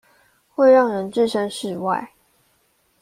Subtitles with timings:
[0.55, 2.13] 會讓人置身事外